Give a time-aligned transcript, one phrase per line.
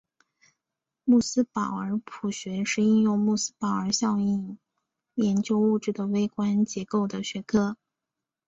[1.03, 4.57] 穆斯堡尔谱学是应用穆斯堡尔效应
[5.13, 7.77] 研究物质的微观结构的学科。